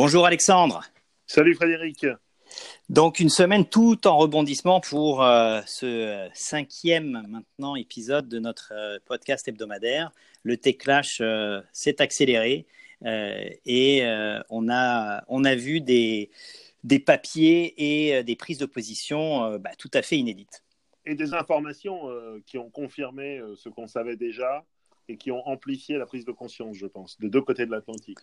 Bonjour 0.00 0.26
Alexandre. 0.26 0.84
Salut 1.26 1.56
Frédéric. 1.56 2.06
Donc 2.88 3.18
une 3.18 3.28
semaine 3.28 3.68
tout 3.68 4.06
en 4.06 4.16
rebondissement 4.16 4.80
pour 4.80 5.24
euh, 5.24 5.60
ce 5.66 6.28
cinquième 6.34 7.26
maintenant 7.26 7.74
épisode 7.74 8.28
de 8.28 8.38
notre 8.38 8.72
euh, 8.76 8.98
podcast 9.06 9.48
hebdomadaire. 9.48 10.12
Le 10.44 10.56
Tech 10.56 10.78
Clash 10.78 11.18
euh, 11.20 11.60
s'est 11.72 12.00
accéléré 12.00 12.64
et 13.02 14.04
on, 14.50 14.70
a, 14.70 15.24
on 15.26 15.44
a 15.44 15.54
vu 15.56 15.80
des, 15.80 16.30
des 16.84 17.00
papiers 17.00 17.74
et 17.76 18.22
des 18.22 18.36
prises 18.36 18.58
de 18.58 18.66
position 18.66 19.58
bah, 19.58 19.70
tout 19.76 19.90
à 19.94 20.02
fait 20.02 20.16
inédites. 20.16 20.62
Et 21.06 21.16
des 21.16 21.34
informations 21.34 22.02
qui 22.46 22.56
ont 22.56 22.70
confirmé 22.70 23.42
ce 23.56 23.68
qu'on 23.68 23.88
savait 23.88 24.16
déjà 24.16 24.64
et 25.08 25.16
qui 25.16 25.32
ont 25.32 25.46
amplifié 25.48 25.96
la 25.96 26.06
prise 26.06 26.24
de 26.24 26.32
conscience, 26.32 26.76
je 26.76 26.86
pense, 26.86 27.18
de 27.18 27.28
deux 27.28 27.40
côtés 27.40 27.66
de 27.66 27.70
l'Atlantique. 27.70 28.18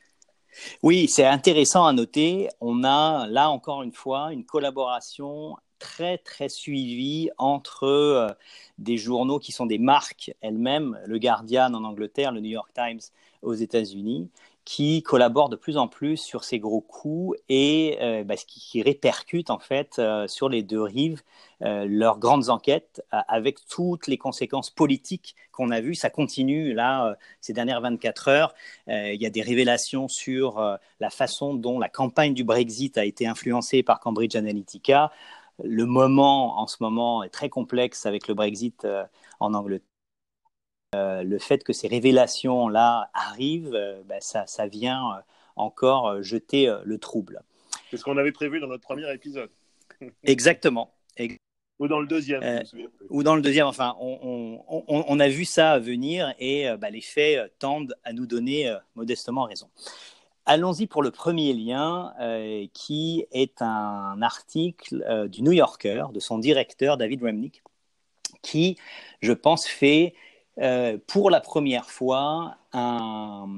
Oui, 0.83 1.07
c'est 1.07 1.25
intéressant 1.25 1.85
à 1.85 1.93
noter. 1.93 2.49
On 2.61 2.83
a 2.83 3.27
là 3.27 3.49
encore 3.49 3.83
une 3.83 3.91
fois 3.91 4.31
une 4.33 4.45
collaboration 4.45 5.55
très 5.79 6.17
très 6.17 6.49
suivie 6.49 7.29
entre 7.37 7.83
euh, 7.83 8.29
des 8.77 8.97
journaux 8.97 9.39
qui 9.39 9.51
sont 9.51 9.65
des 9.65 9.77
marques 9.77 10.33
elles-mêmes, 10.41 10.99
le 11.05 11.19
Guardian 11.19 11.73
en 11.73 11.83
Angleterre, 11.83 12.31
le 12.31 12.39
New 12.39 12.49
York 12.49 12.71
Times 12.73 13.01
aux 13.41 13.53
États-Unis, 13.53 14.29
qui 14.65 15.03
collaborent 15.03 15.49
de 15.49 15.55
plus 15.55 15.77
en 15.77 15.87
plus 15.87 16.17
sur 16.17 16.43
ces 16.43 16.57
gros 16.59 16.81
coups 16.81 17.37
et 17.49 17.99
euh, 18.01 18.23
bah, 18.23 18.35
ce 18.35 18.45
qui, 18.45 18.81
répercute 18.81 19.51
en 19.51 19.59
fait 19.59 19.99
euh, 19.99 20.27
sur 20.27 20.49
les 20.49 20.63
deux 20.63 20.81
rives 20.81 21.21
euh, 21.61 21.85
leurs 21.87 22.17
grandes 22.17 22.49
enquêtes 22.49 23.03
avec 23.11 23.59
toutes 23.67 24.07
les 24.07 24.17
conséquences 24.17 24.71
politiques 24.71 25.35
qu'on 25.51 25.69
a 25.69 25.81
vues. 25.81 25.93
Ça 25.93 26.09
continue 26.09 26.73
là 26.73 27.15
ces 27.39 27.53
dernières 27.53 27.79
24 27.79 28.27
heures. 28.27 28.55
il 28.87 29.21
y 29.21 29.25
a 29.25 29.29
des 29.29 29.41
révélations 29.41 30.07
sur 30.07 30.59
la 30.99 31.09
façon 31.09 31.53
dont 31.53 31.79
la 31.79 31.87
campagne 31.87 32.33
du 32.33 32.43
Brexit 32.43 32.97
a 32.97 33.05
été 33.05 33.25
influencée 33.27 33.83
par 33.83 33.99
Cambridge 34.01 34.35
Analytica. 34.35 35.11
Le 35.63 35.85
moment 35.85 36.59
en 36.59 36.67
ce 36.67 36.77
moment 36.81 37.23
est 37.23 37.29
très 37.29 37.47
complexe 37.49 38.05
avec 38.05 38.27
le 38.27 38.33
Brexit 38.33 38.85
en 39.39 39.53
Angleterre 39.53 39.94
euh, 40.95 41.23
le 41.23 41.39
fait 41.39 41.63
que 41.63 41.73
ces 41.73 41.87
révélations-là 41.87 43.09
arrivent, 43.13 43.75
euh, 43.75 44.01
ben, 44.05 44.19
ça, 44.21 44.67
vient 44.67 45.11
euh, 45.11 45.21
encore 45.55 46.23
jeter 46.23 46.73
le 46.83 46.97
trouble. 46.97 47.41
C'est 47.91 47.97
ce 47.97 48.03
qu'on 48.03 48.17
avait 48.17 48.31
prévu 48.31 48.59
dans 48.59 48.67
notre 48.67 48.83
premier 48.83 49.11
épisode. 49.13 49.49
Exactement. 50.23 50.93
Ou 51.79 51.89
dans 51.89 51.99
le 51.99 52.07
deuxième. 52.07 52.63
ou 53.09 53.23
dans 53.23 53.35
le 53.35 53.41
deuxième, 53.41 53.67
enfin, 53.67 53.97
on, 53.99 55.19
a 55.19 55.27
vu 55.27 55.43
ça 55.43 55.77
venir 55.77 56.33
et 56.39 56.67
ben, 56.77 56.89
les 56.89 57.01
faits 57.01 57.51
tendent 57.59 57.95
à 58.05 58.13
nous 58.13 58.25
donner 58.25 58.73
modestement 58.95 59.43
raison. 59.43 59.69
Allons-y 60.45 60.87
pour 60.87 61.03
le 61.03 61.11
premier 61.11 61.53
lien, 61.53 62.13
qui 62.73 63.25
est 63.33 63.61
un 63.61 64.21
article 64.21 65.27
du 65.29 65.41
New 65.41 65.51
Yorker, 65.51 66.05
de 66.13 66.19
son 66.21 66.37
directeur 66.37 66.95
David 66.95 67.23
Remnick, 67.23 67.61
qui, 68.41 68.77
je 69.21 69.33
pense, 69.33 69.67
fait 69.67 70.13
euh, 70.61 70.97
pour 71.07 71.29
la 71.29 71.41
première 71.41 71.89
fois 71.89 72.57
un, 72.71 73.49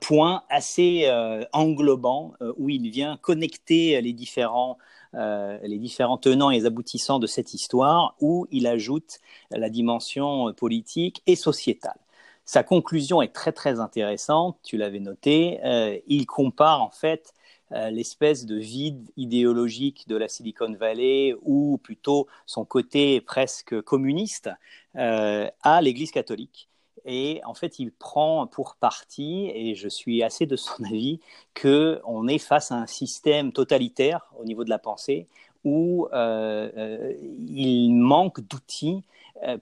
point 0.00 0.42
assez 0.50 1.04
euh, 1.06 1.44
englobant 1.52 2.34
euh, 2.42 2.52
où 2.58 2.68
il 2.68 2.90
vient 2.90 3.16
connecter 3.16 4.00
les 4.02 4.12
différents, 4.12 4.78
les 5.14 5.78
différents 5.78 6.18
tenants 6.18 6.50
et 6.50 6.66
aboutissants 6.66 7.18
de 7.18 7.26
cette 7.26 7.54
histoire, 7.54 8.14
où 8.20 8.46
il 8.50 8.66
ajoute 8.66 9.20
la 9.50 9.70
dimension 9.70 10.52
politique 10.52 11.22
et 11.26 11.34
sociétale. 11.34 11.98
Sa 12.44 12.62
conclusion 12.62 13.22
est 13.22 13.32
très 13.32 13.52
très 13.52 13.80
intéressante, 13.80 14.58
tu 14.62 14.76
l'avais 14.76 15.00
noté. 15.00 15.60
il 16.06 16.26
compare 16.26 16.82
en 16.82 16.90
fait 16.90 17.32
l'espèce 17.70 18.46
de 18.46 18.56
vide 18.56 19.10
idéologique 19.16 20.06
de 20.08 20.16
la 20.16 20.28
Silicon 20.28 20.74
Valley, 20.74 21.34
ou 21.42 21.78
plutôt 21.82 22.26
son 22.46 22.64
côté 22.64 23.20
presque 23.20 23.80
communiste, 23.82 24.50
euh, 24.96 25.48
à 25.62 25.80
l'Église 25.80 26.10
catholique. 26.10 26.68
Et 27.04 27.40
en 27.44 27.54
fait, 27.54 27.78
il 27.78 27.92
prend 27.92 28.46
pour 28.46 28.76
partie, 28.76 29.50
et 29.54 29.74
je 29.74 29.88
suis 29.88 30.22
assez 30.22 30.46
de 30.46 30.56
son 30.56 30.82
avis, 30.84 31.20
qu'on 31.60 32.28
est 32.28 32.38
face 32.38 32.72
à 32.72 32.76
un 32.76 32.86
système 32.86 33.52
totalitaire 33.52 34.26
au 34.38 34.44
niveau 34.44 34.64
de 34.64 34.70
la 34.70 34.78
pensée 34.78 35.26
où 35.64 36.08
euh, 36.12 36.70
euh, 36.76 37.12
il 37.46 37.92
manque 37.94 38.40
d'outils 38.40 39.02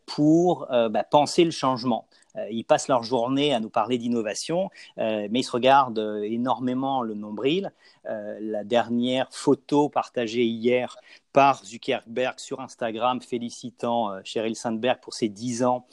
pour 0.07 0.67
bah, 0.71 1.05
penser 1.05 1.45
le 1.45 1.51
changement. 1.51 2.07
Euh, 2.37 2.47
ils 2.51 2.65
passent 2.65 2.89
leur 2.89 3.03
journée 3.03 3.55
à 3.55 3.61
nous 3.61 3.71
parler 3.71 3.99
d'innovation, 3.99 4.71
euh, 4.99 5.29
mais 5.31 5.41
ils 5.41 5.45
se 5.45 5.53
regardent 5.53 5.99
euh, 5.99 6.23
énormément 6.23 7.03
le 7.03 7.15
nombril. 7.15 7.73
la 8.41 8.63
dernière 8.63 9.27
photo 9.33 9.89
partagée 9.89 10.45
hier 10.45 10.97
par 11.33 11.65
Zuckerberg 11.65 12.39
sur 12.39 12.61
Instagram, 12.61 13.21
félicitant 13.21 14.23
Sheryl 14.23 14.55
Sandberg 14.55 15.01
pour 15.01 15.13
ses 15.13 15.29
10 15.29 15.65
ans 15.65 15.87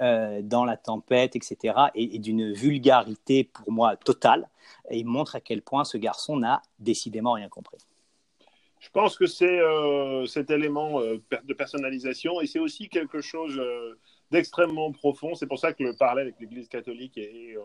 dans 0.00 0.64
la 0.64 0.78
tempête, 0.78 1.36
etc., 1.36 1.74
est, 1.94 2.18
d'une 2.18 2.52
vulgarité 2.52 3.44
pour 3.44 3.70
moi 3.70 3.96
totale. 3.96 4.48
Et 4.90 5.04
montre 5.04 5.36
à 5.36 5.40
quel 5.40 5.60
point 5.60 5.84
ce 5.84 5.98
garçon 5.98 6.38
n'a 6.38 6.62
décidément 6.78 7.32
rien 7.32 7.50
compris. 7.50 7.78
Je 8.88 8.92
pense 8.92 9.18
que 9.18 9.26
c'est 9.26 9.60
cet 10.26 10.50
élément 10.50 11.00
de 11.00 11.54
personnalisation 11.54 12.40
et 12.40 12.46
c'est 12.46 12.58
aussi 12.58 12.88
quelque 12.88 13.20
chose 13.20 13.60
d'extrêmement 14.30 14.92
profond. 14.92 15.34
C'est 15.34 15.46
pour 15.46 15.58
ça 15.58 15.72
que 15.72 15.82
le 15.82 15.94
parallèle 15.94 16.28
avec 16.28 16.40
l'Église 16.40 16.68
catholique 16.68 17.16
est, 17.18 17.56
euh, 17.56 17.62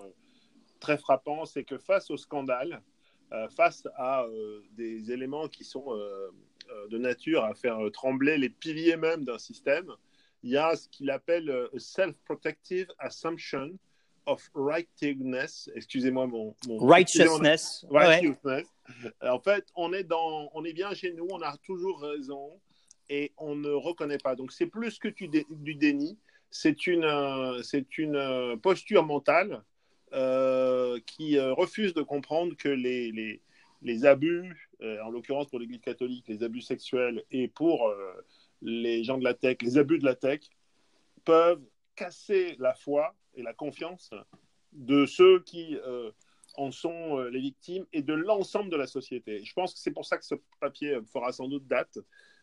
très 0.79 0.97
frappant. 0.97 1.45
C'est 1.45 1.63
que 1.63 1.77
face 1.77 2.09
au 2.11 2.17
scandale, 2.17 2.81
euh, 3.31 3.47
face 3.49 3.87
à 3.95 4.23
euh, 4.23 4.61
des 4.71 5.11
éléments 5.11 5.47
qui 5.47 5.63
sont 5.63 5.97
de 6.89 6.97
nature 6.97 7.43
à 7.43 7.53
faire 7.53 7.79
trembler 7.91 8.37
les 8.37 8.49
piliers 8.49 8.97
même 8.97 9.25
d'un 9.25 9.37
système, 9.37 9.91
il 10.43 10.51
y 10.51 10.57
a 10.57 10.75
ce 10.75 10.87
qu'il 10.89 11.09
appelle 11.09 11.69
self-protective 11.77 12.87
assumption 12.99 13.71
of 14.25 14.49
righteousness. 14.53 15.69
Excusez-moi 15.75 16.27
mon, 16.27 16.55
righteousness. 16.79 17.85
righteousness. 17.89 18.67
En 19.21 19.39
fait, 19.39 19.65
on 19.75 19.93
est 19.93 20.03
dans, 20.03 20.49
on 20.53 20.63
est 20.65 20.73
bien 20.73 20.93
chez 20.93 21.13
nous, 21.13 21.27
on 21.31 21.41
a 21.41 21.55
toujours 21.57 22.01
raison 22.01 22.59
et 23.09 23.31
on 23.37 23.55
ne 23.55 23.69
reconnaît 23.69 24.17
pas. 24.17 24.35
Donc 24.35 24.51
c'est 24.51 24.67
plus 24.67 24.99
que 24.99 25.09
du 25.09 25.75
déni, 25.75 26.17
c'est 26.49 26.87
une, 26.87 27.05
euh, 27.05 27.61
c'est 27.63 27.97
une 27.97 28.15
euh, 28.15 28.55
posture 28.55 29.03
mentale 29.03 29.63
euh, 30.13 30.99
qui 31.05 31.39
refuse 31.39 31.93
de 31.93 32.01
comprendre 32.01 32.55
que 32.55 32.69
les, 32.69 33.11
les, 33.11 33.41
les 33.81 34.05
abus, 34.05 34.69
en 34.81 35.09
l'occurrence 35.09 35.47
pour 35.47 35.59
l'Église 35.59 35.81
catholique, 35.81 36.25
les 36.27 36.43
abus 36.43 36.61
sexuels 36.61 37.23
et 37.31 37.47
pour 37.47 37.93
les 38.61 39.03
gens 39.03 39.17
de 39.17 39.23
la 39.23 39.33
tech, 39.33 39.57
les 39.61 39.77
abus 39.77 39.97
de 39.97 40.05
la 40.05 40.15
tech, 40.15 40.41
peuvent 41.23 41.63
casser 41.95 42.55
la 42.59 42.73
foi 42.73 43.15
et 43.35 43.43
la 43.43 43.53
confiance 43.53 44.11
de 44.71 45.05
ceux 45.05 45.41
qui 45.43 45.77
en 46.55 46.71
sont 46.71 47.19
les 47.19 47.39
victimes 47.39 47.85
et 47.93 48.01
de 48.01 48.13
l'ensemble 48.13 48.69
de 48.69 48.75
la 48.75 48.87
société. 48.87 49.43
Je 49.43 49.53
pense 49.53 49.73
que 49.73 49.79
c'est 49.79 49.91
pour 49.91 50.05
ça 50.05 50.17
que 50.17 50.25
ce 50.25 50.35
papier 50.59 50.99
fera 51.11 51.31
sans 51.31 51.47
doute 51.47 51.67
date 51.67 51.97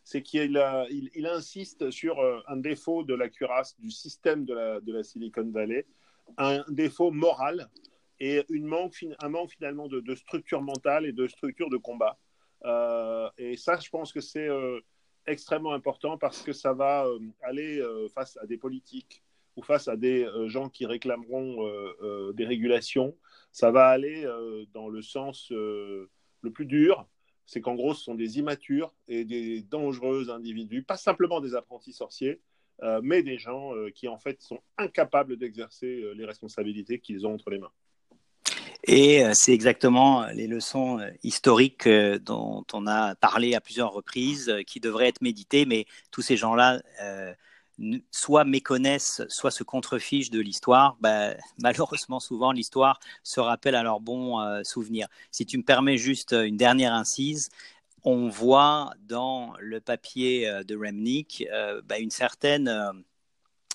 c'est 0.04 0.22
qu'il 0.22 0.60
il, 0.90 1.26
insiste 1.26 1.90
sur 1.90 2.18
euh, 2.18 2.40
un 2.48 2.56
défaut 2.56 3.04
de 3.04 3.14
la 3.14 3.28
cuirasse 3.28 3.78
du 3.78 3.90
système 3.90 4.44
de 4.44 4.54
la, 4.54 4.80
de 4.80 4.92
la 4.92 5.02
Silicon 5.02 5.48
Valley, 5.50 5.86
un 6.36 6.64
défaut 6.68 7.10
moral 7.10 7.68
et 8.18 8.44
une 8.50 8.66
manque, 8.66 9.04
un 9.20 9.28
manque 9.28 9.50
finalement 9.50 9.88
de, 9.88 10.14
structure 10.14 10.62
mentale 10.62 11.06
et 11.06 11.12
de 11.12 11.26
structure 11.26 11.70
de 11.70 11.76
combat. 11.76 12.18
Euh, 12.64 13.30
et 13.38 13.56
ça, 13.56 13.78
je 13.78 13.88
pense 13.88 14.12
que 14.12 14.20
c'est 14.20 14.48
euh, 14.48 14.80
extrêmement 15.26 15.72
important 15.72 16.18
parce 16.18 16.42
que 16.42 16.52
ça 16.52 16.72
va 16.72 17.06
aller 17.42 17.82
face 18.14 18.36
à 18.38 18.46
des 18.46 18.58
politiques 18.58 19.22
ou 19.56 19.62
face 19.62 19.88
à 19.88 19.96
des 19.96 20.26
gens 20.46 20.68
qui 20.68 20.86
réclameront 20.86 21.64
des 22.32 22.44
régulations. 22.44 23.16
Ça 23.52 23.70
va 23.70 23.88
aller 23.88 24.24
dans 24.72 24.88
le 24.88 25.02
sens 25.02 25.50
le 25.50 26.08
plus 26.52 26.66
dur, 26.66 27.06
c'est 27.50 27.60
qu'en 27.60 27.74
gros, 27.74 27.94
ce 27.94 28.04
sont 28.04 28.14
des 28.14 28.38
immatures 28.38 28.94
et 29.08 29.24
des 29.24 29.60
dangereux 29.62 30.30
individus, 30.30 30.84
pas 30.84 30.96
simplement 30.96 31.40
des 31.40 31.56
apprentis 31.56 31.92
sorciers, 31.92 32.40
euh, 32.84 33.00
mais 33.02 33.24
des 33.24 33.38
gens 33.38 33.74
euh, 33.74 33.90
qui 33.90 34.06
en 34.06 34.18
fait 34.18 34.40
sont 34.40 34.60
incapables 34.78 35.36
d'exercer 35.36 36.00
euh, 36.00 36.12
les 36.12 36.24
responsabilités 36.24 37.00
qu'ils 37.00 37.26
ont 37.26 37.34
entre 37.34 37.50
les 37.50 37.58
mains. 37.58 37.72
Et 38.84 39.22
c'est 39.34 39.52
exactement 39.52 40.26
les 40.28 40.46
leçons 40.46 41.00
historiques 41.22 41.86
dont 41.86 42.64
on 42.72 42.86
a 42.86 43.14
parlé 43.14 43.54
à 43.54 43.60
plusieurs 43.60 43.92
reprises, 43.92 44.50
qui 44.66 44.80
devraient 44.80 45.08
être 45.08 45.20
méditées, 45.20 45.66
mais 45.66 45.84
tous 46.10 46.22
ces 46.22 46.38
gens-là 46.38 46.80
soit 48.10 48.44
méconnaissent, 48.44 49.22
soit 49.28 49.50
se 49.50 49.62
contrefichent 49.62 50.30
de 50.30 50.40
l'histoire, 50.40 50.96
bah, 51.00 51.34
malheureusement 51.58 52.20
souvent 52.20 52.52
l'histoire 52.52 53.00
se 53.22 53.40
rappelle 53.40 53.74
à 53.74 53.82
leurs 53.82 54.00
bons 54.00 54.40
euh, 54.40 54.62
souvenirs. 54.64 55.08
Si 55.30 55.46
tu 55.46 55.58
me 55.58 55.62
permets 55.62 55.96
juste 55.96 56.32
une 56.32 56.56
dernière 56.56 56.92
incise, 56.92 57.50
on 58.02 58.28
voit 58.28 58.92
dans 59.00 59.54
le 59.60 59.80
papier 59.80 60.48
euh, 60.48 60.64
de 60.64 60.76
Remnick 60.76 61.46
euh, 61.52 61.82
bah, 61.84 61.98
une 61.98 62.10
certaine 62.10 62.68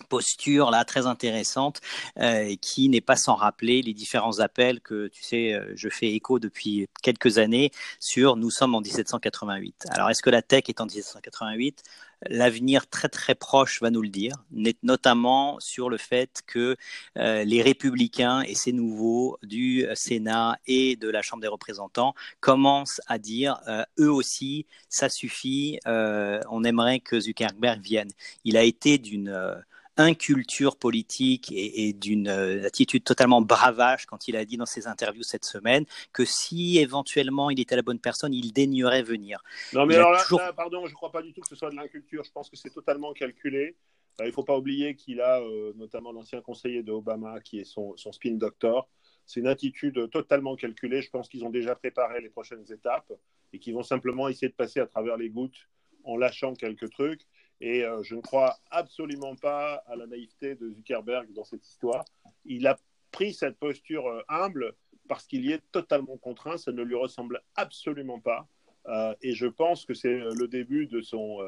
posture 0.09 0.71
là 0.71 0.83
très 0.85 1.07
intéressante 1.07 1.81
euh, 2.19 2.55
qui 2.61 2.89
n'est 2.89 3.01
pas 3.01 3.15
sans 3.15 3.35
rappeler 3.35 3.81
les 3.81 3.93
différents 3.93 4.39
appels 4.39 4.81
que 4.81 5.07
tu 5.07 5.23
sais 5.23 5.53
euh, 5.53 5.71
je 5.75 5.89
fais 5.89 6.11
écho 6.11 6.39
depuis 6.39 6.87
quelques 7.01 7.37
années 7.37 7.71
sur 7.99 8.35
nous 8.35 8.51
sommes 8.51 8.75
en 8.75 8.81
1788. 8.81 9.87
Alors 9.89 10.09
est-ce 10.09 10.21
que 10.21 10.29
la 10.29 10.41
tech 10.41 10.63
est 10.67 10.81
en 10.81 10.85
1788 10.85 11.83
L'avenir 12.27 12.87
très 12.87 13.09
très 13.09 13.35
proche 13.35 13.81
va 13.81 13.89
nous 13.89 14.01
le 14.01 14.09
dire, 14.09 14.35
notamment 14.83 15.59
sur 15.59 15.89
le 15.89 15.97
fait 15.97 16.41
que 16.47 16.75
euh, 17.17 17.43
les 17.43 17.61
républicains 17.61 18.41
et 18.41 18.55
ces 18.55 18.71
nouveaux 18.71 19.37
du 19.43 19.85
Sénat 19.93 20.57
et 20.65 20.95
de 20.95 21.09
la 21.09 21.21
Chambre 21.21 21.41
des 21.41 21.47
représentants 21.47 22.15
commencent 22.39 23.01
à 23.07 23.17
dire 23.17 23.59
eux 23.99 24.11
aussi 24.11 24.65
ça 24.89 25.09
suffit, 25.09 25.79
on 25.85 26.63
aimerait 26.63 26.99
que 26.99 27.19
Zuckerberg 27.19 27.81
vienne. 27.81 28.11
Il 28.43 28.57
a 28.57 28.63
été 28.63 28.97
d'une 28.97 29.63
inculture 29.97 30.75
politique 30.77 31.51
et, 31.55 31.93
d'une 31.93 32.27
euh, 32.27 32.65
attitude 32.65 33.03
totalement 33.03 33.41
bravage 33.41 34.05
quand 34.05 34.27
il 34.27 34.35
a 34.35 34.45
dit 34.45 34.57
dans 34.57 34.65
ses 34.65 34.87
interviews 34.87 35.23
cette 35.23 35.45
semaine 35.45 35.85
que 36.13 36.25
si 36.25 36.77
éventuellement 36.79 37.49
il 37.49 37.59
était 37.59 37.75
la 37.75 37.81
bonne 37.81 37.99
personne, 37.99 38.33
il 38.33 38.51
daignerait 38.51 39.03
venir. 39.03 39.41
Non, 39.73 39.85
mais 39.85 39.95
alors 39.95 40.11
là, 40.11 40.53
pardon, 40.53 40.85
je 40.85 40.91
ne 40.91 40.95
crois 40.95 41.11
pas 41.11 41.21
du 41.21 41.33
tout 41.33 41.41
que 41.41 41.47
ce 41.47 41.55
soit 41.55 41.69
de 41.69 41.75
l'inculture. 41.75 42.23
Je 42.23 42.31
pense 42.31 42.49
que 42.49 42.57
c'est 42.57 42.73
totalement 42.73 43.13
calculé. 43.13 43.75
Euh, 44.19 44.25
il 44.25 44.27
ne 44.27 44.33
faut 44.33 44.43
pas 44.43 44.57
oublier 44.57 44.95
qu'il 44.95 45.21
a 45.21 45.39
euh, 45.41 45.73
notamment 45.75 46.11
l'ancien 46.11 46.41
conseiller 46.41 46.83
de 46.83 46.91
Obama 46.91 47.39
qui 47.39 47.59
est 47.59 47.65
son, 47.65 47.95
son 47.97 48.11
spin 48.11 48.33
doctor. 48.33 48.89
C'est 49.25 49.39
une 49.39 49.47
attitude 49.47 50.09
totalement 50.11 50.55
calculée. 50.55 51.01
Je 51.01 51.09
pense 51.09 51.29
qu'ils 51.29 51.43
ont 51.45 51.49
déjà 51.49 51.75
préparé 51.75 52.21
les 52.21 52.29
prochaines 52.29 52.65
étapes 52.71 53.11
et 53.53 53.59
qu'ils 53.59 53.73
vont 53.73 53.83
simplement 53.83 54.27
essayer 54.27 54.49
de 54.49 54.53
passer 54.53 54.79
à 54.79 54.85
travers 54.85 55.17
les 55.17 55.29
gouttes 55.29 55.67
en 56.03 56.17
lâchant 56.17 56.53
quelques 56.53 56.89
trucs. 56.91 57.21
Et 57.61 57.83
euh, 57.83 58.03
je 58.03 58.15
ne 58.15 58.21
crois 58.21 58.57
absolument 58.69 59.35
pas 59.35 59.75
à 59.87 59.95
la 59.95 60.07
naïveté 60.07 60.55
de 60.55 60.69
Zuckerberg 60.71 61.31
dans 61.33 61.43
cette 61.43 61.65
histoire. 61.65 62.03
Il 62.43 62.67
a 62.67 62.77
pris 63.11 63.33
cette 63.33 63.57
posture 63.57 64.07
euh, 64.07 64.21
humble 64.27 64.73
parce 65.07 65.25
qu'il 65.25 65.45
y 65.45 65.51
est 65.51 65.63
totalement 65.71 66.17
contraint. 66.17 66.57
Ça 66.57 66.71
ne 66.71 66.81
lui 66.81 66.95
ressemble 66.95 67.41
absolument 67.55 68.19
pas. 68.19 68.47
Euh, 68.87 69.15
et 69.21 69.33
je 69.33 69.47
pense 69.47 69.85
que 69.85 69.93
c'est 69.93 70.19
le 70.19 70.47
début 70.47 70.87
de 70.87 71.01
son, 71.01 71.39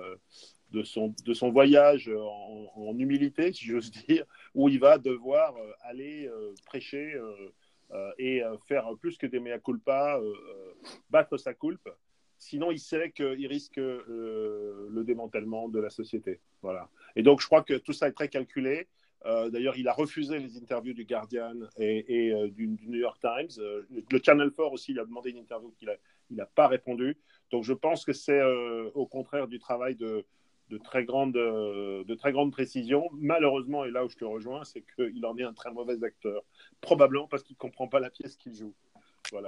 voyage 1.51 2.09
en, 2.09 2.97
humilité, 2.97 3.51
si 3.51 3.65
j'ose 3.65 3.91
dire, 3.91 4.25
où 4.55 4.69
il 4.69 4.79
va 4.79 4.97
devoir 4.97 5.55
aller 5.81 6.29
prêcher 6.65 7.19
et 8.17 8.41
faire 8.67 8.87
plus 8.99 9.17
que 9.17 9.27
des 9.27 9.39
mea 9.39 9.59
culpa, 9.59 10.19
battre 11.09 11.37
sa 11.37 11.53
culpe 11.53 11.89
Sinon, 12.37 12.71
il 12.71 12.79
sait 12.79 13.11
qu'il 13.11 13.47
risque 13.47 13.79
euh, 13.79 14.87
le 14.89 15.03
démantèlement 15.03 15.69
de 15.69 15.79
la 15.79 15.89
société. 15.89 16.39
Voilà. 16.61 16.89
Et 17.15 17.23
donc, 17.23 17.41
je 17.41 17.47
crois 17.47 17.63
que 17.63 17.73
tout 17.73 17.93
ça 17.93 18.07
est 18.07 18.11
très 18.11 18.29
calculé. 18.29 18.87
Euh, 19.25 19.49
d'ailleurs, 19.49 19.75
il 19.77 19.87
a 19.87 19.93
refusé 19.93 20.37
les 20.37 20.57
interviews 20.57 20.93
du 20.93 21.03
Guardian 21.03 21.55
et, 21.77 22.31
euh, 22.31 22.49
du, 22.49 22.67
New 22.67 22.99
York 22.99 23.19
Times. 23.19 23.63
le 23.89 24.19
Channel 24.23 24.51
4 24.51 24.71
aussi, 24.71 24.91
il 24.91 24.99
a 24.99 25.05
demandé 25.05 25.31
une 25.31 25.39
interview 25.39 25.73
qu'il 25.79 25.87
n'a 25.87 25.95
il 26.29 26.45
pas 26.55 26.67
répondu. 26.67 27.17
Donc, 27.51 27.63
je 27.63 27.73
pense 27.73 28.05
que 28.05 28.13
c'est 28.13 28.41
au 28.93 29.07
contraire 29.07 29.47
du 29.47 29.57
travail 29.57 29.95
de, 29.95 30.23
de, 30.69 30.77
très 30.77 31.05
grande, 31.05 31.33
de 31.33 32.15
très 32.15 32.31
grande 32.31 32.51
précision. 32.51 33.09
Malheureusement, 33.13 33.83
et 33.83 33.91
là 33.91 34.05
où 34.05 34.09
je 34.09 34.17
te 34.17 34.25
rejoins, 34.25 34.63
c'est 34.63 34.83
qu'il 34.95 35.25
en 35.25 35.35
est 35.37 35.43
un 35.43 35.53
très 35.53 35.71
mauvais 35.71 36.03
acteur. 36.03 36.43
Probablement 36.81 37.27
parce 37.27 37.41
qu'il 37.41 37.55
ne 37.55 37.59
comprend 37.59 37.87
pas 37.87 37.99
la 37.99 38.11
pièce 38.11 38.35
qu'il 38.35 38.53
joue. 38.53 38.75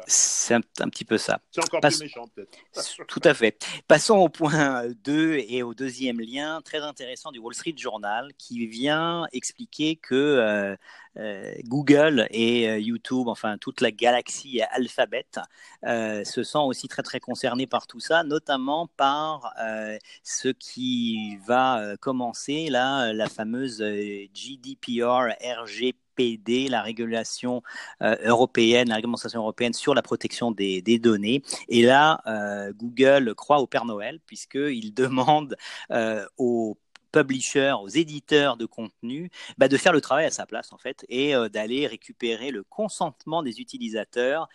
C'est 0.08 0.54
un, 0.54 0.62
petit 0.62 1.06
peu 1.06 1.18
ça. 1.18 1.40
C'est 1.52 1.64
encore 1.64 1.82
plus 1.82 2.00
méchant, 2.02 2.28
peut-être. 2.36 3.06
Tout 3.08 3.22
à 3.24 3.34
fait. 3.34 3.64
Passons 3.88 4.18
au 4.18 4.30
point 4.30 4.88
2 5.04 5.38
et 5.48 5.64
au 5.64 5.74
deuxième 5.74 6.20
lien 6.20 6.62
très 6.64 6.80
intéressant 6.80 7.32
du 7.32 7.40
Wall 7.40 7.54
Street 7.54 7.76
Journal 7.78 8.32
qui 8.38 8.68
vient 8.68 9.28
expliquer 9.32 9.96
que 9.96 10.16
euh, 10.16 10.76
euh, 11.18 11.54
Google 11.66 12.28
et 12.32 12.70
euh, 12.70 12.80
YouTube, 12.80 13.28
enfin 13.28 13.58
toute 13.58 13.82
la 13.82 13.92
galaxie 13.92 14.62
Alphabet, 14.72 15.26
se 15.84 16.44
sent 16.44 16.58
aussi 16.60 16.88
très 16.88 17.04
très 17.04 17.20
concernés 17.20 17.68
par 17.68 17.88
tout 17.88 18.00
ça, 18.00 18.24
notamment 18.24 18.88
par 18.98 19.54
ce 20.24 20.50
qui 20.50 21.38
va 21.48 21.96
commencer 22.00 22.70
là, 22.70 23.14
la 23.14 23.28
fameuse 23.28 23.84
GDPR, 24.34 25.30
La 26.70 26.82
régulation 26.82 27.64
euh, 28.02 28.16
européenne, 28.26 28.90
la 28.90 28.96
réglementation 28.96 29.40
européenne 29.40 29.74
sur 29.74 29.94
la 29.96 30.02
protection 30.02 30.52
des, 30.52 30.82
données. 31.00 31.44
Et 31.70 31.82
là, 31.82 32.22
euh, 32.28 32.74
Google 32.76 33.34
croit 33.36 33.60
au 33.60 33.68
Père 33.68 33.86
Noël 33.86 34.20
puisqu'il 34.26 34.94
demande 34.94 35.56
euh, 35.92 36.26
aux 36.38 36.78
publishers, 37.12 37.74
aux 37.82 37.88
éditeurs 37.88 38.58
de 38.58 38.66
contenu, 38.66 39.32
bah, 39.58 39.68
de 39.68 39.78
faire 39.78 39.94
le 39.94 40.02
travail 40.02 40.26
à 40.26 40.32
sa 40.32 40.46
place 40.46 40.72
en 40.74 40.78
fait 40.78 41.06
et 41.10 41.34
d'aller 41.52 41.88
récupérer 41.88 42.52
le 42.52 42.64
consentement 42.64 43.44
des 43.44 43.60
utilisateurs 43.60 44.48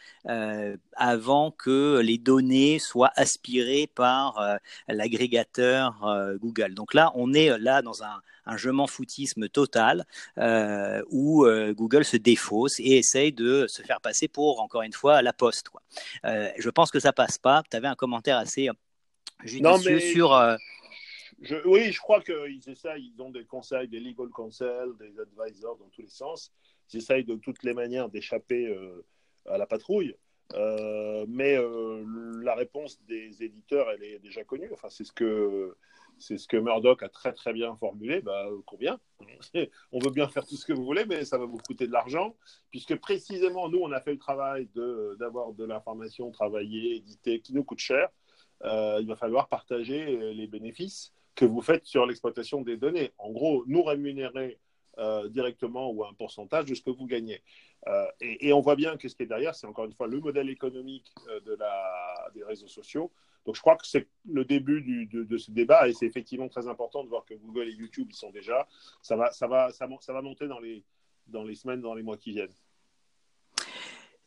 avant 0.97 1.51
que 1.51 2.01
les 2.01 2.19
données 2.19 2.79
soient 2.79 3.13
aspirées 3.17 3.89
par 3.95 4.41
l'agrégateur 4.89 6.07
Google. 6.41 6.75
Donc 6.75 6.95
là, 6.95 7.13
on 7.15 7.33
est 7.33 7.59
là 7.59 7.83
dans 7.83 8.03
un, 8.03 8.21
un 8.47 8.57
je 8.57 8.71
m'en 8.71 8.87
foutisme 8.87 9.49
total 9.49 10.05
euh, 10.39 11.03
où 11.11 11.45
euh, 11.45 11.73
Google 11.73 12.05
se 12.05 12.17
défausse 12.17 12.81
et 12.81 12.99
essaye 12.99 13.33
de 13.33 13.67
se 13.69 13.83
faire 13.83 14.01
passer 14.01 14.29
pour, 14.29 14.61
encore 14.61 14.83
une 14.83 14.93
fois, 14.93 15.23
la 15.23 15.33
poste. 15.33 15.69
Quoi. 15.69 15.83
Euh, 16.25 16.51
je 16.59 16.71
pense 16.71 16.91
que 16.91 17.01
ça 17.01 17.13
passe 17.13 17.39
pas. 17.39 17.63
Tu 17.71 17.77
avais 17.77 17.89
un 17.89 17.95
commentaire 17.95 18.39
assez 18.39 18.69
judicieux 19.45 20.01
sur. 20.01 20.59
Oui, 21.65 21.93
je 21.93 21.99
crois 22.01 22.21
qu'ils 22.23 22.69
essayent, 22.69 23.13
ils 23.15 23.23
ont 23.23 23.31
des 23.31 23.45
conseils, 23.45 23.89
des 23.89 24.01
legal 24.01 24.29
counsel, 24.29 24.91
des 24.99 25.19
advisors 25.21 25.77
dans 25.77 25.89
tous 25.89 26.03
les 26.03 26.09
sens. 26.09 26.53
Ils 26.93 26.99
essayent 26.99 27.25
de 27.25 27.37
toutes 27.37 27.63
les 27.63 27.75
manières 27.75 28.09
d'échapper 28.09 28.77
à 29.47 29.59
la 29.59 29.67
patrouille. 29.67 30.17
mais 31.29 31.59
la 32.43 32.55
réponse 32.55 33.03
des 33.05 33.43
éditeurs, 33.43 33.91
elle 33.91 34.05
est 34.05 34.19
déjà 34.19 34.45
connue. 34.45 34.71
Enfin, 34.73 34.89
c'est 34.91 35.05
ce 35.05 35.13
que 35.13 35.77
c'est 36.19 36.39
ce 36.39 36.47
que 36.47 36.57
Murdoch 36.57 37.03
a 37.03 37.09
très 37.09 37.33
très 37.33 37.53
bien 37.53 37.77
formulé. 37.77 38.21
Bah, 38.21 38.49
combien 38.67 38.99
On 39.93 39.99
veut 39.99 40.11
bien 40.11 40.29
faire 40.29 40.47
tout 40.47 40.57
ce 40.57 40.65
que 40.65 40.73
vous 40.73 40.85
voulez, 40.85 41.05
mais 41.05 41.25
ça 41.25 41.39
va 41.39 41.45
vous 41.45 41.59
coûter 41.59 41.87
de 41.87 41.93
l'argent, 41.93 42.37
puisque 42.71 42.97
précisément 42.97 43.69
nous, 43.69 43.81
on 43.81 43.93
a 43.93 44.01
fait 44.01 44.13
le 44.13 44.19
travail 44.19 44.69
d'avoir 45.19 45.53
de, 45.53 45.65
l'information 45.65 46.31
travaillée, 46.31 46.97
éditée, 46.97 47.41
qui 47.41 47.55
nous 47.55 47.65
coûte 47.65 47.79
cher. 47.79 48.09
Euh, 48.63 48.99
il 49.01 49.07
va 49.07 49.17
falloir 49.17 49.49
partager 49.49 50.17
euh, 50.17 50.33
les 50.33 50.47
bénéfices 50.47 51.13
que 51.35 51.45
vous 51.45 51.63
faites 51.63 51.85
sur 51.85 52.07
l'exploitation 52.07 52.63
des 52.63 52.77
données. 52.77 53.13
En 53.19 53.31
gros, 53.31 53.65
nous 53.67 53.83
rémunérer 53.83 54.59
euh, 54.99 55.29
directement 55.29 55.91
ou 55.91 56.05
un 56.05 56.13
pourcentage 56.15 56.67
de 56.67 56.75
ce 56.75 56.83
que 56.83 56.91
vous 56.91 57.07
gagnez. 57.07 57.43
et, 58.21 58.53
on 58.53 58.61
voit 58.61 58.77
bien 58.77 58.97
que 58.97 59.09
ce 59.09 59.15
qui 59.15 59.25
est 59.25 59.27
derrière, 59.27 59.55
c'est 59.55 59.67
encore 59.67 59.85
une 59.85 59.93
fois 59.93 60.07
le 60.07 60.21
modèle 60.21 60.49
économique 60.49 61.13
de 61.45 61.55
la, 61.55 62.31
des 62.35 62.45
réseaux 62.45 62.69
sociaux 62.69 63.11
donc 63.45 63.57
je 63.57 63.61
crois 63.61 63.77
que 63.77 63.87
c'est 63.87 64.09
le 64.27 64.45
début 64.45 65.07
de, 65.07 65.39
ce 65.39 65.51
débat 65.51 65.89
et 65.89 65.93
c'est 65.93 66.07
effectivement 66.07 66.49
très 66.49 66.67
important 66.67 67.05
de 67.05 67.09
voir 67.09 67.25
que 67.25 67.35
Google 67.35 67.69
et 67.69 67.73
YouTube 67.73 68.11
y 68.11 68.15
sont 68.15 68.31
déjà. 68.31 68.67
Ça 69.03 69.17
va, 69.17 69.31
ça 69.33 69.47
va, 69.47 69.71
ça, 69.71 69.87
va 69.87 70.23
monter 70.23 70.49
dans 70.49 70.61
les, 70.61 70.83
dans 71.27 71.45
les 71.45 71.55
semaines, 71.55 71.81
dans 71.81 71.95
les 71.95 72.03
mois 72.03 72.17
qui 72.17 72.33
viennent. 72.33 72.55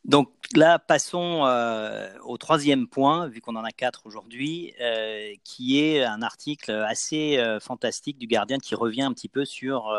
Donc 0.05 0.31
là, 0.55 0.79
passons 0.79 1.45
euh, 1.45 2.09
au 2.23 2.37
troisième 2.37 2.87
point, 2.87 3.27
vu 3.27 3.41
qu'on 3.41 3.55
en 3.55 3.63
a 3.63 3.71
quatre 3.71 4.05
aujourd'hui, 4.05 4.73
euh, 4.81 5.33
qui 5.43 5.83
est 5.83 6.03
un 6.03 6.21
article 6.21 6.71
assez 6.71 7.37
euh, 7.37 7.59
fantastique 7.59 8.17
du 8.17 8.27
Guardian 8.27 8.57
qui 8.59 8.75
revient 8.75 9.01
un 9.01 9.13
petit 9.13 9.29
peu 9.29 9.45
sur 9.45 9.93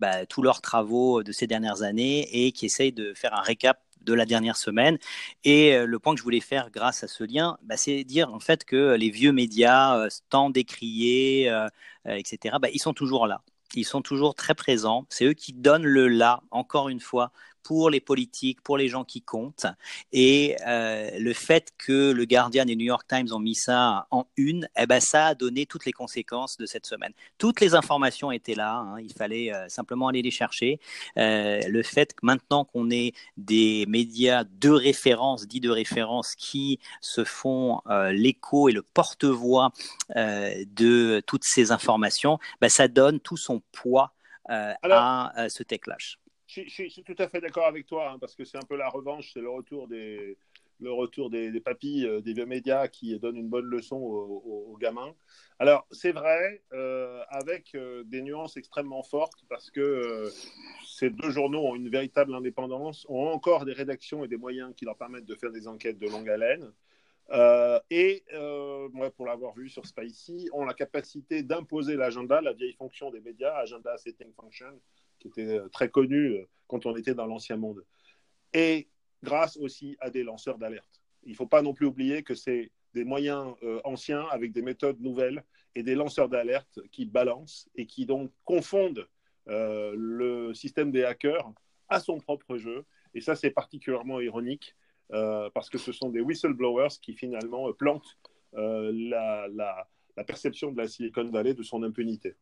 bah, 0.00 0.26
tous 0.26 0.42
leurs 0.42 0.60
travaux 0.60 1.22
de 1.22 1.32
ces 1.32 1.46
dernières 1.46 1.82
années 1.82 2.28
et 2.46 2.52
qui 2.52 2.66
essaye 2.66 2.92
de 2.92 3.14
faire 3.14 3.34
un 3.34 3.42
récap 3.42 3.80
de 4.00 4.14
la 4.14 4.26
dernière 4.26 4.56
semaine. 4.56 4.98
Et 5.44 5.78
le 5.86 5.98
point 5.98 6.14
que 6.14 6.18
je 6.18 6.24
voulais 6.24 6.40
faire 6.40 6.70
grâce 6.70 7.04
à 7.04 7.08
ce 7.08 7.24
lien, 7.24 7.58
bah, 7.62 7.76
c'est 7.76 8.04
dire 8.04 8.32
en 8.34 8.40
fait 8.40 8.64
que 8.64 8.94
les 8.94 9.10
vieux 9.10 9.32
médias, 9.32 10.08
tant 10.28 10.50
décriés, 10.50 11.52
etc., 12.06 12.56
bah, 12.60 12.68
ils 12.72 12.80
sont 12.80 12.94
toujours 12.94 13.26
là. 13.26 13.42
Ils 13.74 13.84
sont 13.84 14.02
toujours 14.02 14.34
très 14.34 14.54
présents. 14.54 15.06
C'est 15.08 15.24
eux 15.24 15.32
qui 15.32 15.52
donnent 15.52 15.86
le 15.86 16.08
là, 16.08 16.42
encore 16.50 16.88
une 16.88 17.00
fois, 17.00 17.32
pour 17.62 17.90
les 17.90 18.00
politiques, 18.00 18.60
pour 18.60 18.76
les 18.76 18.88
gens 18.88 19.04
qui 19.04 19.22
comptent. 19.22 19.66
Et 20.12 20.56
euh, 20.66 21.10
le 21.18 21.32
fait 21.32 21.72
que 21.78 22.12
le 22.12 22.24
Guardian 22.24 22.66
et 22.66 22.76
New 22.76 22.86
York 22.86 23.06
Times 23.08 23.28
ont 23.32 23.38
mis 23.38 23.54
ça 23.54 24.06
en 24.10 24.26
une, 24.36 24.68
eh 24.78 24.86
ben, 24.86 25.00
ça 25.00 25.28
a 25.28 25.34
donné 25.34 25.66
toutes 25.66 25.84
les 25.84 25.92
conséquences 25.92 26.56
de 26.56 26.66
cette 26.66 26.86
semaine. 26.86 27.12
Toutes 27.38 27.60
les 27.60 27.74
informations 27.74 28.32
étaient 28.32 28.54
là, 28.54 28.76
hein, 28.76 29.00
il 29.00 29.12
fallait 29.12 29.52
euh, 29.52 29.68
simplement 29.68 30.08
aller 30.08 30.22
les 30.22 30.30
chercher. 30.30 30.80
Euh, 31.18 31.60
le 31.68 31.82
fait 31.82 32.14
que 32.14 32.20
maintenant 32.24 32.64
qu'on 32.64 32.90
ait 32.90 33.12
des 33.36 33.84
médias 33.88 34.44
de 34.44 34.70
référence, 34.70 35.46
dits 35.46 35.60
de 35.60 35.70
référence, 35.70 36.34
qui 36.34 36.78
se 37.00 37.24
font 37.24 37.80
l'écho 38.10 38.68
et 38.68 38.72
le 38.72 38.82
porte-voix 38.82 39.72
de 40.14 41.22
toutes 41.26 41.44
ces 41.44 41.72
informations, 41.72 42.38
ben, 42.60 42.68
ça 42.68 42.88
donne 42.88 43.20
tout 43.20 43.36
son 43.36 43.62
poids 43.72 44.12
à 44.48 45.48
ce 45.48 45.62
tech 45.62 45.80
je, 46.60 46.88
suis 46.88 47.04
tout 47.04 47.14
à 47.18 47.28
fait 47.28 47.40
d'accord 47.40 47.66
avec 47.66 47.86
toi, 47.86 48.10
hein, 48.10 48.18
parce 48.18 48.34
que 48.34 48.44
c'est 48.44 48.58
un 48.58 48.66
peu 48.68 48.76
la 48.76 48.88
revanche, 48.88 49.32
c'est 49.32 49.40
le 49.40 49.48
retour 49.48 49.88
des, 49.88 50.36
le 50.82 50.92
retour 50.92 51.30
des, 51.30 51.60
papilles, 51.60 52.06
euh, 52.06 52.20
des 52.20 52.34
vieux 52.34 52.46
médias 52.46 52.88
qui 52.88 53.18
donnent 53.18 53.36
une 53.36 53.48
bonne 53.48 53.66
leçon 53.66 53.96
aux, 53.96 54.76
gamins. 54.80 55.14
Alors, 55.58 55.86
c'est 55.92 56.12
vrai, 56.12 56.62
euh, 56.72 57.22
avec 57.28 57.74
euh, 57.74 58.02
des 58.04 58.20
nuances 58.20 58.56
extrêmement 58.56 59.02
fortes, 59.02 59.44
parce 59.48 59.70
que 59.70 60.28
ces 60.84 61.10
deux 61.10 61.30
journaux 61.30 61.60
ont 61.60 61.76
une 61.76 61.88
véritable 61.88 62.34
indépendance, 62.34 63.06
ont 63.08 63.28
encore 63.28 63.64
des 63.64 63.72
rédactions 63.72 64.24
et 64.24 64.28
des 64.28 64.36
moyens 64.36 64.74
qui 64.74 64.84
leur 64.84 64.96
permettent 64.96 65.26
de 65.26 65.36
faire 65.36 65.52
des 65.52 65.68
enquêtes 65.68 65.98
de 65.98 66.08
longue 66.08 66.28
haleine. 66.28 66.72
et 67.90 68.24
moi, 68.92 69.10
pour 69.10 69.26
l'avoir 69.26 69.54
vu 69.54 69.68
sur 69.68 69.86
Spicy, 69.86 70.48
ont 70.52 70.64
la 70.64 70.74
capacité 70.74 71.42
d'imposer 71.42 71.96
l'agenda, 71.96 72.40
la 72.40 72.52
vieille 72.52 72.74
fonction 72.74 73.10
des 73.10 73.20
médias, 73.20 73.54
agenda 73.56 73.96
setting 73.98 74.32
function, 74.34 74.80
qui 75.22 75.40
était 75.40 75.60
très 75.72 75.88
connue 75.88 76.44
quand 76.66 76.86
on 76.86 76.96
était 76.96 77.14
dans 77.14 77.26
l'ancien 77.26 77.56
monde. 77.56 77.84
Et 78.52 78.88
grâce 79.22 79.56
aussi 79.56 79.96
à 80.00 80.10
des 80.10 80.22
lanceurs 80.22 80.58
d'alerte. 80.58 81.00
Il 81.24 81.32
ne 81.32 81.36
faut 81.36 81.46
pas 81.46 81.62
non 81.62 81.74
plus 81.74 81.86
oublier 81.86 82.22
que 82.22 82.34
c'est 82.34 82.70
des 82.94 83.04
moyens 83.04 83.54
euh, 83.62 83.80
anciens 83.84 84.26
avec 84.30 84.52
des 84.52 84.62
méthodes 84.62 85.00
nouvelles 85.00 85.44
et 85.74 85.82
des 85.82 85.94
lanceurs 85.94 86.28
d'alerte 86.28 86.80
qui 86.90 87.06
balancent 87.06 87.68
et 87.74 87.86
qui 87.86 88.04
donc 88.04 88.30
confondent 88.44 89.08
euh, 89.48 89.94
le 89.96 90.52
système 90.54 90.90
des 90.90 91.04
hackers 91.04 91.50
à 91.88 92.00
son 92.00 92.18
propre 92.18 92.58
jeu. 92.58 92.84
Et 93.14 93.20
ça, 93.20 93.34
c'est 93.34 93.50
particulièrement 93.50 94.20
ironique 94.20 94.74
euh, 95.12 95.48
parce 95.54 95.70
que 95.70 95.78
ce 95.78 95.92
sont 95.92 96.10
des 96.10 96.20
whistleblowers 96.20 96.98
qui 97.00 97.14
finalement 97.14 97.72
plantent 97.72 98.18
la, 98.54 99.48
la 99.48 100.24
perception 100.24 100.72
de 100.72 100.76
la 100.76 100.86
Silicon 100.86 101.24
Valley 101.30 101.54
de 101.54 101.62
son 101.62 101.82
impunité. 101.82 102.36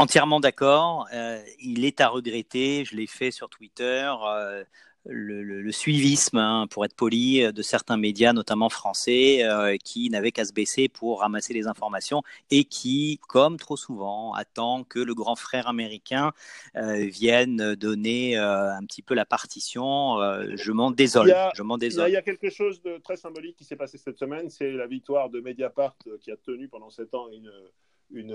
Entièrement 0.00 0.40
d'accord. 0.40 1.08
Euh, 1.12 1.42
il 1.60 1.84
est 1.84 2.00
à 2.00 2.08
regretter, 2.08 2.86
je 2.86 2.96
l'ai 2.96 3.06
fait 3.06 3.30
sur 3.30 3.50
Twitter, 3.50 4.10
euh, 4.26 4.64
le, 5.04 5.70
suivisme, 5.72 6.38
hein, 6.38 6.66
pour 6.70 6.86
être 6.86 6.96
poli, 6.96 7.52
de 7.52 7.60
certains 7.60 7.98
médias, 7.98 8.32
notamment 8.32 8.70
français, 8.70 9.44
euh, 9.44 9.76
qui 9.76 10.08
n'avaient 10.08 10.32
qu'à 10.32 10.46
se 10.46 10.54
baisser 10.54 10.88
pour 10.88 11.20
ramasser 11.20 11.52
les 11.52 11.66
informations 11.66 12.22
et 12.50 12.64
qui, 12.64 13.20
comme 13.28 13.58
trop 13.58 13.76
souvent, 13.76 14.32
attend 14.32 14.84
que 14.84 15.00
le 15.00 15.14
grand 15.14 15.36
frère 15.36 15.68
américain 15.68 16.32
vienne 16.74 17.74
donner 17.74 18.38
un 18.38 18.82
petit 18.86 19.02
peu 19.02 19.12
la 19.12 19.26
partition. 19.26 20.16
je 20.54 20.72
m'en 20.72 20.92
désole. 20.92 21.26
Il 21.26 21.32
y, 21.32 21.34
a, 21.34 21.52
je 21.54 21.62
m'en 21.62 21.76
désole. 21.76 22.08
Il 22.08 22.14
y 22.14 22.16
a 22.16 22.22
quelque 22.22 22.48
chose 22.48 22.80
de 22.80 22.96
très 23.04 23.18
symbolique 23.18 23.56
qui 23.56 23.64
s'est 23.64 23.76
passé 23.76 23.98
cette 23.98 24.16
semaine, 24.16 24.48
c'est 24.48 24.72
la 24.72 24.86
victoire 24.86 25.28
de 25.28 25.40
Mediapart 25.40 25.94
qui 26.22 26.30
a 26.30 26.38
tenu 26.38 26.68
pendant 26.68 26.88
sept 26.88 27.12
ans 27.14 27.28
une, 27.30 27.52
une 28.12 28.34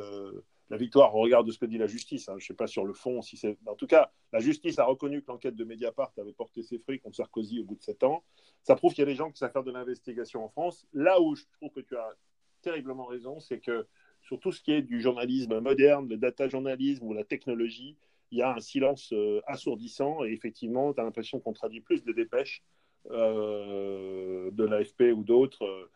la 0.70 0.78
victoire 0.78 1.16
au 1.16 1.22
regard 1.22 1.44
de 1.44 1.52
ce 1.52 1.60
que 1.60 1.66
dit 1.66 1.78
la 1.78 1.88
justice. 1.88 2.28
Hein. 2.30 2.36
Je 2.38 2.44
ne 2.44 2.48
sais 2.48 2.54
pas 2.54 2.68
sur 2.68 2.86
le 2.86 2.94
fond 2.94 3.22
si 3.22 3.38
c'est. 3.38 3.58
En 3.68 3.76
tout 3.76 3.88
cas, 3.88 4.12
la 4.34 4.40
justice 4.40 4.80
a 4.80 4.86
reconnu 4.86 5.22
que 5.22 5.28
l'enquête 5.28 5.56
de 5.56 5.64
Mediapart 5.64 6.12
avait 6.18 6.34
porté 6.34 6.64
ses 6.64 6.80
fruits 6.80 7.00
contre 7.00 7.16
Sarkozy 7.16 7.60
au 7.60 7.66
bout 7.66 7.76
de 7.76 7.84
sept 7.84 8.04
ans. 8.04 8.24
Ça 8.64 8.76
prouve 8.76 8.94
qu'il 8.94 9.02
y 9.02 9.08
a 9.08 9.12
des 9.12 9.16
gens 9.16 9.32
qui 9.32 9.38
savent 9.38 9.52
faire 9.52 9.64
de 9.64 9.72
l'investigation 9.72 10.44
en 10.44 10.50
France. 10.50 10.86
Là 10.94 11.22
où 11.22 11.36
je 11.36 11.44
trouve 11.58 11.72
que 11.72 11.82
tu 11.82 11.96
as 11.96 12.14
terriblement 12.62 13.06
raison, 13.06 13.40
c'est 13.40 13.60
que 13.60 13.86
sur 14.22 14.40
tout 14.40 14.52
ce 14.52 14.62
qui 14.62 14.72
est 14.72 14.82
du 14.82 15.02
journalisme 15.02 15.60
moderne, 15.60 16.10
le 16.10 16.18
data 16.18 16.48
journalisme 16.48 17.06
ou 17.06 17.14
la 17.14 17.24
technologie, 17.24 17.96
il 18.32 18.40
y 18.40 18.42
a 18.42 18.56
un 18.56 18.60
silence 18.60 19.14
euh, 19.14 19.42
assourdissant 19.46 20.26
et 20.26 20.32
effectivement, 20.32 20.94
tu 20.94 21.00
as 21.00 21.04
l'impression 21.04 21.40
qu'on 21.40 21.54
traduit 21.54 21.82
plus 21.82 22.04
de 22.04 22.12
dépêches 22.12 22.64
euh, 23.12 24.50
de 24.52 24.64
l'AFP 24.64 25.14
ou 25.16 25.24
d'autres. 25.24 25.90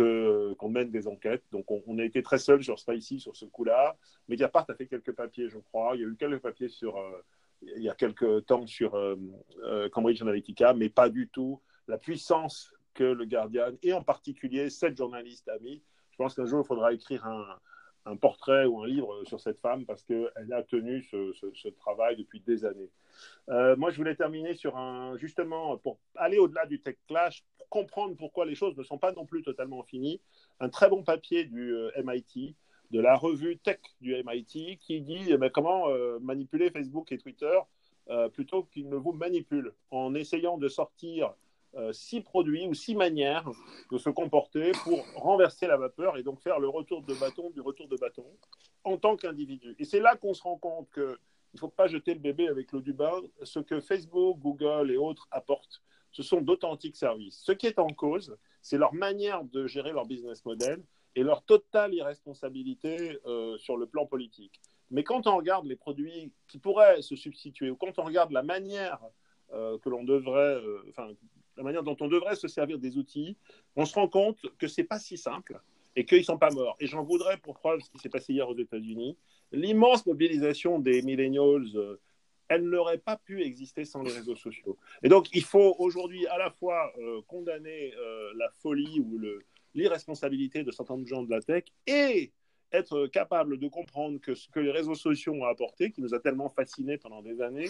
Euh, 0.00 0.54
qu'on 0.54 0.70
mène 0.70 0.90
des 0.90 1.06
enquêtes. 1.06 1.44
Donc, 1.52 1.66
on, 1.70 1.98
a 1.98 2.04
été 2.04 2.22
très 2.22 2.38
seul 2.38 2.62
sur 2.62 2.78
Spicy 2.78 3.20
sur 3.20 3.36
ce 3.36 3.44
coup-là. 3.44 3.96
Mediapart 4.28 4.64
a 4.68 4.74
fait 4.74 4.86
quelques 4.86 5.12
papiers, 5.12 5.48
je 5.48 5.58
crois. 5.58 5.94
Il 5.94 6.00
y 6.00 6.04
a 6.04 6.06
eu 6.06 6.16
quelques 6.16 6.40
papiers 6.40 6.68
sur, 6.68 6.96
euh, 6.96 7.22
il 7.62 7.82
y 7.82 7.90
a 7.90 7.94
quelques 7.94 8.46
temps 8.46 8.66
sur 8.66 8.94
euh, 8.94 9.16
Cambridge 9.90 10.22
Analytica, 10.22 10.72
mais 10.72 10.88
pas 10.88 11.10
du 11.10 11.28
tout 11.28 11.60
la 11.88 11.98
puissance 11.98 12.72
que 12.94 13.04
le 13.04 13.24
Guardian, 13.26 13.72
et 13.82 13.92
en 13.92 14.02
particulier 14.02 14.70
cette 14.70 14.96
journaliste 14.96 15.48
a 15.48 15.58
mis. 15.58 15.82
Je 16.10 16.16
pense 16.16 16.34
qu'un 16.34 16.46
jour, 16.46 16.62
il 16.64 16.66
faudra 16.66 16.92
écrire 16.92 17.26
un, 17.26 18.16
portrait 18.16 18.64
ou 18.66 18.82
un 18.82 18.86
livre 18.86 19.24
sur 19.24 19.40
cette 19.40 19.60
femme 19.60 19.86
parce 19.86 20.02
qu'elle 20.02 20.52
a 20.52 20.62
tenu 20.62 21.02
ce, 21.02 21.68
travail 21.68 22.16
depuis 22.16 22.40
des 22.40 22.64
années. 22.64 22.90
Moi, 23.48 23.90
je 23.90 23.96
voulais 23.96 24.14
terminer 24.14 24.54
sur 24.54 24.76
un, 24.76 25.16
justement, 25.16 25.76
pour 25.78 25.98
aller 26.16 26.38
au-delà 26.38 26.66
du 26.66 26.80
Tech 26.80 26.96
Clash, 27.08 27.44
comprendre 27.72 28.14
pourquoi 28.16 28.44
les 28.44 28.54
choses 28.54 28.76
ne 28.76 28.82
sont 28.82 28.98
pas 28.98 29.12
non 29.12 29.24
plus 29.24 29.42
totalement 29.42 29.82
finies, 29.82 30.20
un 30.60 30.68
très 30.68 30.88
bon 30.88 31.02
papier 31.02 31.44
du 31.44 31.74
euh, 31.74 31.90
MIT, 32.04 32.54
de 32.90 33.00
la 33.00 33.16
revue 33.16 33.56
Tech 33.56 33.80
du 34.02 34.14
MIT, 34.14 34.78
qui 34.78 35.00
dit 35.00 35.24
eh 35.28 35.38
ben, 35.38 35.48
comment 35.48 35.88
euh, 35.88 36.18
manipuler 36.20 36.70
Facebook 36.70 37.10
et 37.12 37.18
Twitter 37.18 37.58
plutôt 38.34 38.64
qu'ils 38.64 38.88
ne 38.88 38.96
vous 38.96 39.12
manipulent, 39.12 39.72
en 39.90 40.14
essayant 40.14 40.58
de 40.58 40.68
sortir 40.68 41.34
euh, 41.74 41.90
six 41.94 42.20
produits 42.20 42.66
ou 42.66 42.74
six 42.74 42.94
manières 42.94 43.48
de 43.90 43.96
se 43.96 44.10
comporter 44.10 44.72
pour 44.84 45.02
renverser 45.16 45.66
la 45.66 45.78
vapeur 45.78 46.18
et 46.18 46.22
donc 46.22 46.42
faire 46.42 46.60
le 46.60 46.68
retour 46.68 47.00
de 47.00 47.14
bâton 47.14 47.48
du 47.48 47.62
retour 47.62 47.88
de 47.88 47.96
bâton 47.96 48.26
en 48.84 48.98
tant 48.98 49.16
qu'individu. 49.16 49.74
Et 49.78 49.86
c'est 49.86 50.00
là 50.00 50.14
qu'on 50.16 50.34
se 50.34 50.42
rend 50.42 50.58
compte 50.58 50.90
qu'il 50.92 51.02
ne 51.54 51.58
faut 51.58 51.70
pas 51.70 51.86
jeter 51.86 52.12
le 52.12 52.20
bébé 52.20 52.46
avec 52.46 52.72
l'eau 52.72 52.82
du 52.82 52.92
bain. 52.92 53.22
Ce 53.42 53.58
que 53.58 53.80
Facebook, 53.80 54.38
Google 54.38 54.90
et 54.90 54.98
autres 54.98 55.26
apportent, 55.30 55.82
ce 56.12 56.22
sont 56.22 56.40
d'authentiques 56.40 56.96
services. 56.96 57.40
Ce 57.44 57.52
qui 57.52 57.66
est 57.66 57.78
en 57.78 57.88
cause, 57.88 58.36
c'est 58.60 58.78
leur 58.78 58.94
manière 58.94 59.44
de 59.44 59.66
gérer 59.66 59.92
leur 59.92 60.06
business 60.06 60.44
model 60.44 60.82
et 61.14 61.22
leur 61.22 61.42
totale 61.44 61.94
irresponsabilité 61.94 63.18
euh, 63.26 63.58
sur 63.58 63.76
le 63.76 63.86
plan 63.86 64.06
politique. 64.06 64.60
Mais 64.90 65.04
quand 65.04 65.26
on 65.26 65.36
regarde 65.36 65.66
les 65.66 65.76
produits 65.76 66.32
qui 66.48 66.58
pourraient 66.58 67.02
se 67.02 67.16
substituer, 67.16 67.70
ou 67.70 67.76
quand 67.76 67.98
on 67.98 68.04
regarde 68.04 68.30
la 68.30 68.42
manière 68.42 69.00
euh, 69.52 69.78
que 69.78 69.88
l'on 69.88 70.04
devrait, 70.04 70.60
enfin, 70.88 71.10
la 71.56 71.62
manière 71.62 71.82
dont 71.82 71.96
on 72.00 72.08
devrait 72.08 72.36
se 72.36 72.48
servir 72.48 72.78
des 72.78 72.96
outils, 72.96 73.36
on 73.76 73.84
se 73.84 73.94
rend 73.94 74.08
compte 74.08 74.38
que 74.58 74.66
c'est 74.66 74.84
pas 74.84 74.98
si 74.98 75.16
simple 75.18 75.60
et 75.96 76.04
qu'ils 76.04 76.24
sont 76.24 76.38
pas 76.38 76.50
morts. 76.50 76.76
Et 76.80 76.86
j'en 76.86 77.02
voudrais 77.02 77.36
pour 77.38 77.54
preuve 77.58 77.80
ce 77.80 77.90
qui 77.90 77.98
s'est 77.98 78.08
passé 78.08 78.32
hier 78.32 78.48
aux 78.48 78.56
États-Unis. 78.56 79.16
L'immense 79.52 80.06
mobilisation 80.06 80.78
des 80.78 81.02
millennials, 81.02 81.66
euh, 81.74 82.00
elle 82.48 82.68
n'aurait 82.68 82.98
pas 82.98 83.16
pu 83.16 83.42
exister 83.42 83.84
sans 83.84 84.02
les 84.02 84.12
réseaux 84.12 84.36
sociaux. 84.36 84.76
Et 85.02 85.08
donc, 85.08 85.28
il 85.34 85.42
faut 85.42 85.74
aujourd'hui 85.78 86.26
à 86.26 86.38
la 86.38 86.50
fois 86.50 86.92
euh, 86.98 87.22
condamner 87.26 87.94
euh, 87.94 88.32
la 88.36 88.50
folie 88.58 89.00
ou 89.00 89.18
l'irresponsabilité 89.74 90.62
de 90.62 90.70
certains 90.70 91.02
gens 91.04 91.22
de 91.22 91.30
la 91.30 91.40
tech 91.40 91.64
et 91.86 92.32
être 92.72 93.06
capable 93.06 93.58
de 93.58 93.68
comprendre 93.68 94.18
que 94.20 94.34
ce 94.34 94.48
que 94.48 94.60
les 94.60 94.70
réseaux 94.70 94.94
sociaux 94.94 95.34
ont 95.34 95.44
apporté, 95.44 95.90
qui 95.90 96.00
nous 96.00 96.14
a 96.14 96.20
tellement 96.20 96.48
fascinés 96.48 96.98
pendant 96.98 97.22
des 97.22 97.40
années, 97.42 97.68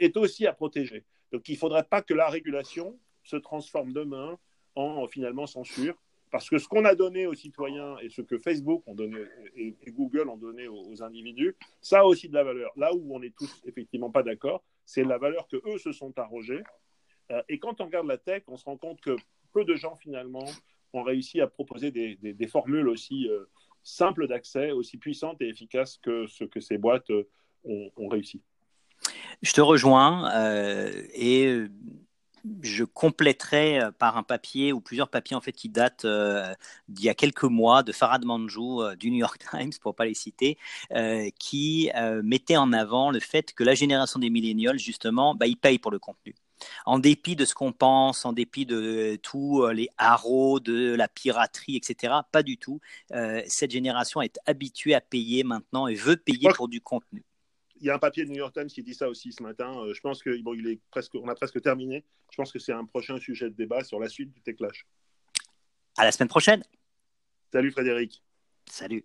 est 0.00 0.16
aussi 0.16 0.46
à 0.46 0.52
protéger. 0.52 1.04
Donc 1.32 1.48
il 1.48 1.52
ne 1.52 1.58
faudrait 1.58 1.84
pas 1.84 2.02
que 2.02 2.14
la 2.14 2.28
régulation 2.28 2.98
se 3.22 3.36
transforme 3.36 3.92
demain 3.92 4.38
en 4.74 5.06
finalement 5.08 5.46
censure. 5.46 5.94
Parce 6.36 6.50
que 6.50 6.58
ce 6.58 6.68
qu'on 6.68 6.84
a 6.84 6.94
donné 6.94 7.26
aux 7.26 7.32
citoyens 7.32 7.96
et 8.02 8.10
ce 8.10 8.20
que 8.20 8.36
Facebook 8.36 8.84
et, 9.56 9.74
Google 9.88 10.28
ont 10.28 10.36
donné 10.36 10.68
aux, 10.68 11.02
individus, 11.02 11.56
ça 11.80 12.00
a 12.00 12.04
aussi 12.04 12.28
de 12.28 12.34
la 12.34 12.44
valeur. 12.44 12.70
Là 12.76 12.92
où 12.94 13.16
on 13.16 13.20
n'est 13.20 13.30
tous 13.30 13.62
effectivement 13.64 14.10
pas 14.10 14.22
d'accord, 14.22 14.62
c'est 14.84 15.02
la 15.02 15.16
valeur 15.16 15.48
que 15.48 15.56
eux 15.66 15.78
se 15.78 15.92
sont 15.92 16.12
arrogés. 16.18 16.62
Euh, 17.32 17.40
et 17.48 17.58
quand 17.58 17.80
on 17.80 17.86
regarde 17.86 18.06
la 18.06 18.18
tech, 18.18 18.42
on 18.48 18.58
se 18.58 18.66
rend 18.66 18.76
compte 18.76 19.00
que 19.00 19.16
peu 19.54 19.64
de 19.64 19.76
gens 19.76 19.96
finalement 19.96 20.44
ont 20.92 21.02
réussi 21.02 21.40
à 21.40 21.46
proposer 21.46 21.90
des, 21.90 22.46
formules 22.48 22.90
aussi 22.90 23.26
euh, 23.30 23.46
simples 23.82 24.28
d'accès, 24.28 24.72
aussi 24.72 24.98
puissantes 24.98 25.40
et 25.40 25.48
efficaces 25.48 25.96
que 25.96 26.26
ce 26.26 26.44
que 26.44 26.60
ces 26.60 26.76
boîtes 26.76 27.08
euh, 27.08 27.26
ont, 27.64 28.08
réussi. 28.08 28.42
Je 29.40 29.54
te 29.54 29.62
rejoins 29.62 30.30
et 31.14 31.64
je 32.62 32.84
compléterai 32.84 33.80
euh, 33.80 33.90
par 33.90 34.16
un 34.16 34.22
papier 34.22 34.72
ou 34.72 34.80
plusieurs 34.80 35.08
papiers 35.08 35.36
en 35.36 35.40
fait 35.40 35.52
qui 35.52 35.68
datent 35.68 36.04
euh, 36.04 36.52
d'il 36.88 37.04
y 37.04 37.08
a 37.08 37.14
quelques 37.14 37.44
mois 37.44 37.82
de 37.82 37.92
Farad 37.92 38.24
Manjou 38.24 38.82
euh, 38.82 38.96
du 38.96 39.10
New 39.10 39.18
York 39.18 39.44
Times 39.50 39.72
pour 39.80 39.94
pas 39.94 40.04
les 40.04 40.14
citer, 40.14 40.58
qui 41.38 41.90
mettait 42.22 42.56
en 42.56 42.72
avant 42.72 43.10
le 43.10 43.20
fait 43.20 43.52
que 43.52 43.64
la 43.64 43.74
génération 43.74 44.18
des 44.18 44.30
millénials 44.30 44.78
justement, 44.78 45.34
bah, 45.34 45.46
ils 45.46 45.56
payent 45.56 45.78
pour 45.78 45.90
le 45.90 45.98
contenu. 45.98 46.34
En 46.86 46.98
dépit 46.98 47.36
de 47.36 47.44
ce 47.44 47.54
qu'on 47.54 47.72
pense, 47.72 48.24
en 48.24 48.32
dépit 48.32 48.64
de 48.64 49.18
tous 49.22 49.66
les 49.68 49.88
haros, 49.98 50.58
de 50.58 50.94
la 50.94 51.08
piraterie, 51.08 51.76
etc., 51.76 52.14
pas 52.32 52.42
du 52.42 52.56
tout. 52.56 52.80
cette 53.46 53.70
génération 53.70 54.22
est 54.22 54.38
habituée 54.46 54.94
à 54.94 55.00
payer 55.00 55.44
maintenant 55.44 55.86
et 55.86 55.94
veut 55.94 56.16
payer 56.16 56.48
pour 56.54 56.68
du 56.68 56.80
contenu 56.80 57.24
il 57.80 57.86
y 57.86 57.90
a 57.90 57.94
un 57.94 57.98
papier 57.98 58.24
de 58.24 58.30
New 58.30 58.36
York 58.36 58.54
Times 58.54 58.66
qui 58.66 58.82
dit 58.82 58.94
ça 58.94 59.08
aussi 59.08 59.32
ce 59.32 59.42
matin. 59.42 59.72
Euh, 59.80 59.94
je 59.94 60.00
pense 60.00 60.22
que 60.22 60.40
bon, 60.42 60.54
il 60.54 60.66
est 60.68 60.80
presque, 60.90 61.14
on 61.14 61.28
a 61.28 61.34
presque 61.34 61.60
terminé. 61.60 62.04
Je 62.30 62.36
pense 62.36 62.52
que 62.52 62.58
c'est 62.58 62.72
un 62.72 62.84
prochain 62.84 63.18
sujet 63.18 63.50
de 63.50 63.54
débat 63.54 63.84
sur 63.84 64.00
la 64.00 64.08
suite 64.08 64.32
du 64.32 64.40
Techlash. 64.42 64.86
À 65.96 66.04
la 66.04 66.12
semaine 66.12 66.28
prochaine. 66.28 66.62
Salut 67.52 67.70
Frédéric. 67.70 68.22
Salut. 68.70 69.04